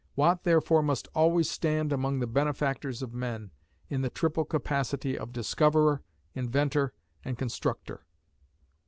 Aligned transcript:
Watt 0.15 0.45
therefore 0.45 0.81
must 0.81 1.07
always 1.13 1.47
stand 1.47 1.93
among 1.93 2.21
the 2.21 2.25
benefactors 2.25 3.03
of 3.03 3.13
men, 3.13 3.51
in 3.87 4.01
the 4.01 4.09
triple 4.09 4.45
capacity 4.45 5.15
of 5.15 5.31
discoverer, 5.31 6.01
inventor, 6.33 6.91
and 7.23 7.37
constructor. 7.37 8.07